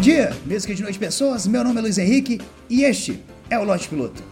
[0.00, 3.86] dia, mesmo de noite pessoas, meu nome é Luiz Henrique e este é o Lote
[3.86, 4.22] Piloto.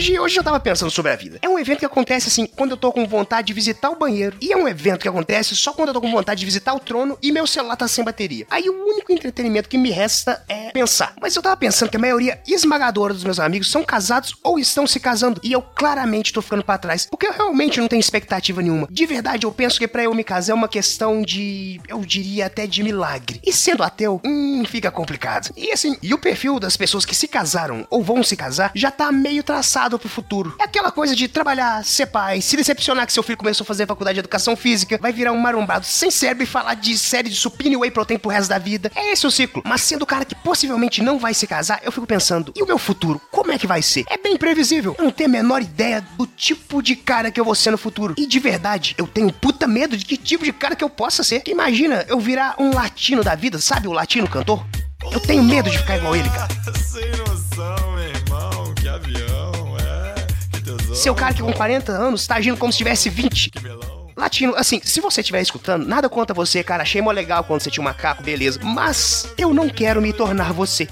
[0.00, 1.38] Hoje, hoje eu tava pensando sobre a vida.
[1.42, 4.34] É um evento que acontece assim quando eu tô com vontade de visitar o banheiro.
[4.40, 6.80] E é um evento que acontece só quando eu tô com vontade de visitar o
[6.80, 8.46] trono e meu celular tá sem bateria.
[8.48, 11.12] Aí o único entretenimento que me resta é pensar.
[11.20, 14.86] Mas eu tava pensando que a maioria esmagadora dos meus amigos são casados ou estão
[14.86, 15.38] se casando.
[15.44, 17.04] E eu claramente tô ficando para trás.
[17.04, 18.88] Porque eu realmente não tenho expectativa nenhuma.
[18.90, 21.78] De verdade, eu penso que para eu me casar é uma questão de.
[21.86, 23.38] Eu diria até de milagre.
[23.44, 25.52] E sendo ateu, hum, fica complicado.
[25.54, 28.90] E assim, e o perfil das pessoas que se casaram ou vão se casar já
[28.90, 30.54] tá meio traçado pro futuro.
[30.58, 33.86] É aquela coisa de trabalhar, ser pai, se decepcionar que seu filho começou a fazer
[33.86, 37.36] faculdade de educação física, vai virar um marombado sem cérebro e falar de série de
[37.36, 38.90] supino e whey protein pro resto da vida.
[38.94, 39.62] É esse o ciclo.
[39.64, 42.66] Mas sendo o cara que possivelmente não vai se casar, eu fico pensando, e o
[42.66, 43.20] meu futuro?
[43.30, 44.04] Como é que vai ser?
[44.08, 44.94] É bem previsível.
[44.98, 47.78] Eu não tenho a menor ideia do tipo de cara que eu vou ser no
[47.78, 48.14] futuro.
[48.16, 51.22] E de verdade, eu tenho puta medo de que tipo de cara que eu possa
[51.22, 51.40] ser.
[51.40, 54.64] Que imagina eu virar um latino da vida, sabe o latino cantor?
[55.12, 56.48] Eu tenho medo de ficar igual ele, cara.
[61.00, 63.52] Seu cara que com 40 anos tá agindo como se tivesse 20.
[64.14, 66.82] Latino, assim, se você estiver escutando, nada contra você, cara.
[66.82, 68.60] Achei mó legal quando você tinha um macaco, beleza.
[68.62, 70.86] Mas eu não quero me tornar você.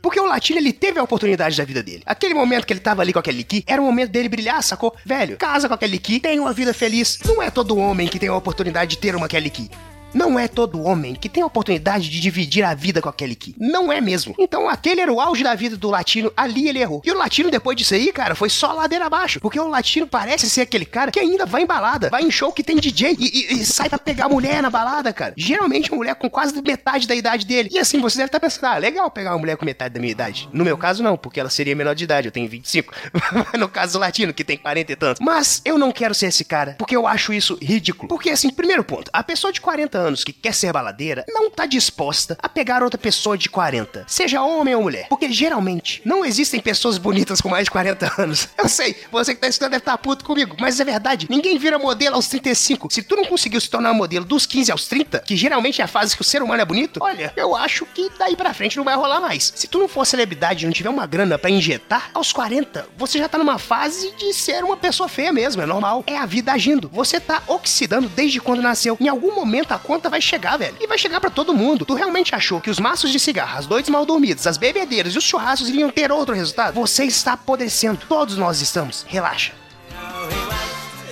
[0.00, 2.04] Porque o Latino, ele teve a oportunidade da vida dele.
[2.06, 4.94] Aquele momento que ele tava ali com aquele Ki, era o momento dele brilhar, sacou?
[5.04, 7.18] Velho, casa com aquele Ki, tem uma vida feliz.
[7.24, 9.68] Não é todo homem que tem a oportunidade de ter uma Kelly Ki.
[10.12, 13.54] Não é todo homem que tem a oportunidade de dividir a vida com aquele Ki.
[13.58, 14.34] Não é mesmo.
[14.38, 17.00] Então aquele era o auge da vida do latino, ali ele errou.
[17.04, 19.40] E o latino, depois disso aí, cara, foi só ladeira abaixo.
[19.40, 22.52] Porque o latino parece ser aquele cara que ainda vai em balada, vai em show
[22.52, 25.34] que tem DJ e, e, e sai pra pegar mulher na balada, cara.
[25.36, 27.68] Geralmente mulher com quase metade da idade dele.
[27.72, 30.00] E assim, você deve estar tá pensando, ah, legal pegar uma mulher com metade da
[30.00, 30.48] minha idade.
[30.52, 32.92] No meu caso, não, porque ela seria menor de idade, eu tenho 25.
[33.58, 35.24] no caso do latino, que tem 40 e tantos.
[35.24, 38.08] Mas eu não quero ser esse cara, porque eu acho isso ridículo.
[38.08, 41.66] Porque assim, primeiro ponto, a pessoa de 40 anos que quer ser baladeira não tá
[41.66, 45.06] disposta a pegar outra pessoa de 40, seja homem ou mulher.
[45.08, 48.48] Porque geralmente não existem pessoas bonitas com mais de 40 anos.
[48.58, 51.26] Eu sei, você que tá estudando deve estar tá puto comigo, mas é verdade.
[51.30, 52.92] Ninguém vira modelo aos 35.
[52.92, 55.88] Se tu não conseguiu se tornar modelo dos 15 aos 30, que geralmente é a
[55.88, 58.84] fase que o ser humano é bonito, olha, eu acho que daí pra frente não
[58.84, 59.52] vai rolar mais.
[59.54, 63.18] Se tu não for celebridade e não tiver uma grana para injetar, aos 40, você
[63.18, 66.04] já tá numa fase de ser uma pessoa feia mesmo, é normal.
[66.06, 66.88] É a vida agindo.
[66.92, 68.96] Você tá oxidando desde quando nasceu.
[69.00, 70.76] Em algum momento a conta vai chegar, velho.
[70.80, 71.84] E vai chegar para todo mundo.
[71.84, 75.18] Tu realmente achou que os maços de cigarro, as noites mal dormidas, as bebedeiras e
[75.18, 76.74] os churrascos iriam ter outro resultado?
[76.74, 77.98] Você está apodrecendo.
[78.08, 79.04] Todos nós estamos.
[79.08, 79.52] Relaxa.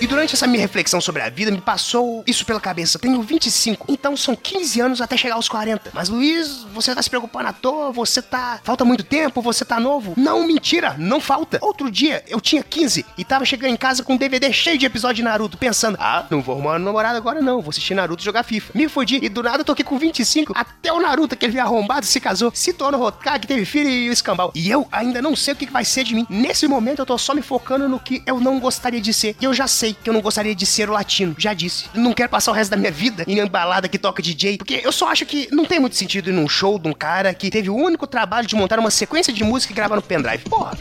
[0.01, 2.97] E durante essa minha reflexão sobre a vida, me passou isso pela cabeça.
[2.97, 5.91] Tenho 25, então são 15 anos até chegar aos 40.
[5.93, 8.61] Mas Luiz, você tá se preocupando à toa, você tá.
[8.63, 10.13] Falta muito tempo, você tá novo.
[10.15, 11.59] Não, mentira, não falta.
[11.61, 14.85] Outro dia eu tinha 15 e tava chegando em casa com um DVD cheio de
[14.85, 18.21] episódio de Naruto, pensando: ah, não vou arrumar uma namorada agora não, vou assistir Naruto
[18.21, 18.71] e jogar FIFA.
[18.73, 21.65] Me fodi e do nada eu tô aqui com 25, até o Naruto, aquele veio
[21.65, 24.51] arrombado, se casou, se tornou Hokage, teve filho e o escambau.
[24.55, 26.25] E eu ainda não sei o que vai ser de mim.
[26.29, 29.35] Nesse momento eu tô só me focando no que eu não gostaria de ser.
[29.41, 31.35] E eu já sei que eu não gostaria de ser o latino.
[31.37, 31.85] Já disse.
[31.93, 34.57] Não quero passar o resto da minha vida em embalada que toca DJ.
[34.57, 37.33] Porque eu só acho que não tem muito sentido ir num show de um cara
[37.33, 40.43] que teve o único trabalho de montar uma sequência de música e gravar no pendrive.
[40.45, 40.77] Porra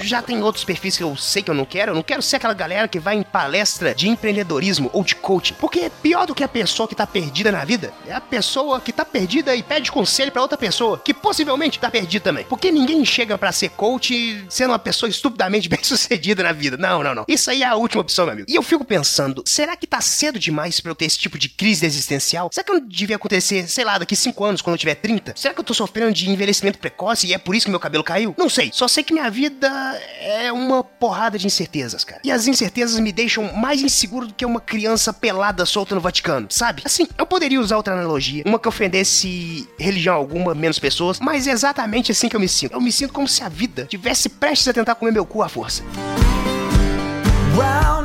[0.00, 1.92] já tem outros perfis que eu sei que eu não quero.
[1.92, 5.54] Eu não quero ser aquela galera que vai em palestra de empreendedorismo ou de coaching.
[5.54, 8.92] Porque pior do que a pessoa que tá perdida na vida é a pessoa que
[8.92, 12.44] tá perdida e pede conselho para outra pessoa que possivelmente tá perdida também.
[12.44, 16.76] Porque ninguém chega para ser coach sendo uma pessoa estupidamente bem sucedida na vida.
[16.76, 17.24] Não, não, não.
[17.28, 18.50] Isso aí é a última opção, meu amigo.
[18.50, 21.48] E eu fico pensando, será que tá cedo demais para eu ter esse tipo de
[21.48, 22.50] crise existencial?
[22.52, 25.34] Será que não devia acontecer, sei lá, daqui 5 anos, quando eu tiver 30?
[25.36, 28.04] Será que eu tô sofrendo de envelhecimento precoce e é por isso que meu cabelo
[28.04, 28.34] caiu?
[28.38, 28.70] Não sei.
[28.72, 29.87] Só sei que minha vida
[30.20, 32.20] é uma porrada de incertezas, cara.
[32.24, 36.46] E as incertezas me deixam mais inseguro do que uma criança pelada solta no Vaticano,
[36.50, 36.82] sabe?
[36.84, 41.50] Assim, eu poderia usar outra analogia, uma que ofendesse religião alguma, menos pessoas, mas é
[41.50, 42.72] exatamente assim que eu me sinto.
[42.72, 45.48] Eu me sinto como se a vida tivesse prestes a tentar comer meu cu à
[45.48, 45.82] força.
[47.56, 47.97] Round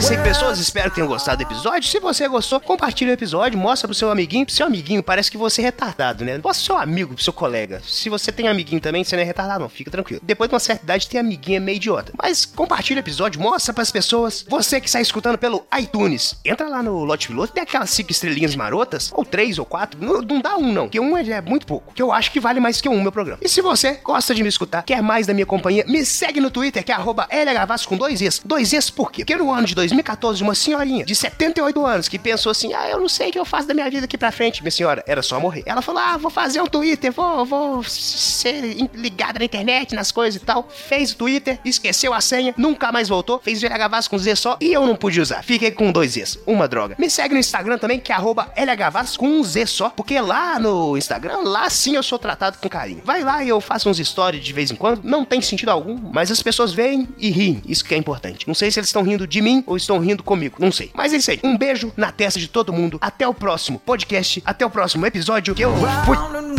[0.00, 1.86] 100 pessoas, espero que tenham gostado do episódio.
[1.86, 4.46] Se você gostou, compartilhe o episódio, mostra pro seu amiguinho.
[4.46, 6.40] Pro seu amiguinho, parece que você é retardado, né?
[6.42, 7.82] Mostra pro seu amigo, pro seu colega.
[7.86, 9.68] Se você tem amiguinho também, você não é retardado, não.
[9.68, 10.22] Fica tranquilo.
[10.24, 12.10] Depois de uma certa idade, tem amiguinha é meio idiota.
[12.16, 14.46] Mas compartilha o episódio, mostra pras pessoas.
[14.48, 18.56] Você que está escutando pelo iTunes, entra lá no Lote Piloto, tem aquelas cinco estrelinhas
[18.56, 20.02] marotas, ou três ou quatro.
[20.02, 20.84] Não, não dá um, não.
[20.84, 21.92] Porque um é, é muito pouco.
[21.92, 23.40] Que eu acho que vale mais que um, meu programa.
[23.42, 26.50] E se você gosta de me escutar, quer mais da minha companhia, me segue no
[26.50, 28.40] Twitter, que é L LHVasco com dois Is.
[28.42, 29.22] Dois Is por quê?
[29.22, 32.88] Porque no ano de 2014 de uma senhorinha de 78 anos que pensou assim: ah,
[32.88, 34.62] eu não sei o que eu faço da minha vida aqui pra frente.
[34.62, 35.62] Minha senhora, era só morrer.
[35.66, 40.40] Ela falou: ah, vou fazer um Twitter, vou, vou ser ligada na internet, nas coisas
[40.40, 40.68] e tal.
[40.68, 44.56] Fez o Twitter, esqueceu a senha, nunca mais voltou, fez VH Vaz com Z só
[44.60, 45.42] e eu não pude usar.
[45.42, 46.96] Fiquei com dois Zs, uma droga.
[46.98, 50.96] Me segue no Instagram também, que é LHVaz com um Z só, porque lá no
[50.96, 53.02] Instagram, lá sim eu sou tratado com carinho.
[53.04, 55.98] Vai lá e eu faço uns stories de vez em quando, não tem sentido algum,
[56.12, 58.46] mas as pessoas veem e riem, isso que é importante.
[58.46, 60.90] Não sei se eles estão rindo de mim ou estão rindo comigo, não sei.
[60.94, 64.42] Mas é isso aí, um beijo na testa de todo mundo, até o próximo podcast,
[64.44, 66.14] até o próximo episódio, que eu fui.
[66.14, 66.52] Round and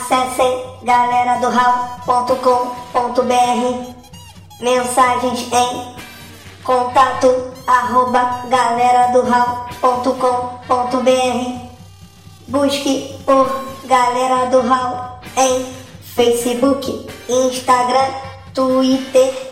[0.00, 1.50] Acessem galera do
[4.58, 5.94] Mensagens em
[6.64, 9.20] contato arroba galera do
[12.48, 13.46] Busque por
[13.84, 15.66] Galera do Hall em
[16.02, 18.08] Facebook, Instagram,
[18.54, 19.49] Twitter